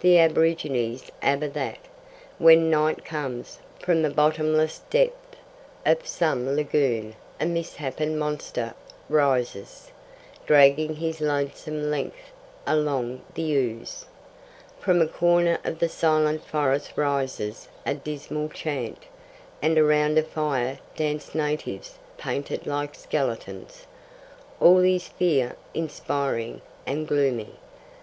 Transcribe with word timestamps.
The 0.00 0.18
aborigines 0.18 1.10
aver 1.22 1.46
that, 1.48 1.76
when 2.38 2.70
night 2.70 3.04
comes, 3.04 3.58
from 3.78 4.00
the 4.00 4.08
bottomless 4.08 4.80
depth 4.88 5.36
of 5.84 6.08
some 6.08 6.56
lagoon 6.56 7.14
a 7.38 7.44
misshapen 7.44 8.18
monster 8.18 8.72
rises, 9.10 9.90
dragging 10.46 10.94
his 10.96 11.20
loathsome 11.20 11.90
length 11.90 12.32
along 12.66 13.20
the 13.34 13.52
ooze. 13.52 14.06
From 14.78 15.02
a 15.02 15.06
corner 15.06 15.58
of 15.62 15.78
the 15.78 15.90
silent 15.90 16.42
forest 16.42 16.92
rises 16.96 17.68
a 17.84 17.92
dismal 17.92 18.48
chant, 18.48 19.02
and 19.60 19.76
around 19.76 20.16
a 20.16 20.22
fire 20.22 20.78
dance 20.96 21.34
natives 21.34 21.98
painted 22.16 22.66
like 22.66 22.94
skeletons. 22.94 23.86
All 24.58 24.78
is 24.82 25.08
fear 25.08 25.54
inspiring 25.74 26.62
and 26.86 27.06
gloomy. 27.06 27.56